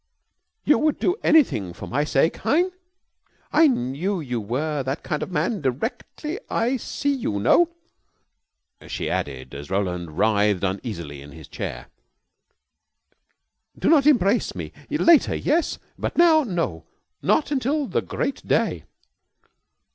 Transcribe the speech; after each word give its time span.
"You 0.65 0.79
would 0.79 0.97
do 0.97 1.15
anything 1.23 1.73
for 1.73 1.85
my 1.87 2.05
sake, 2.05 2.37
hein? 2.37 2.71
I 3.53 3.67
knew 3.67 4.19
you 4.19 4.41
were 4.41 4.81
that 4.81 5.03
kind 5.03 5.21
of 5.21 5.29
man 5.29 5.61
directly 5.61 6.39
I 6.49 6.77
see 6.77 7.13
you. 7.13 7.37
No," 7.39 7.69
she 8.87 9.11
added, 9.11 9.53
as 9.53 9.69
Roland 9.69 10.17
writhed 10.17 10.63
uneasily 10.63 11.21
in 11.21 11.33
his 11.33 11.47
chair, 11.47 11.85
"do 13.77 13.89
not 13.89 14.07
embrace 14.07 14.55
me. 14.55 14.73
Later, 14.89 15.35
yes, 15.35 15.77
but 15.99 16.17
now, 16.17 16.43
no. 16.43 16.83
Not 17.21 17.53
till 17.61 17.85
the 17.85 18.01
Great 18.01 18.47
Day." 18.47 18.85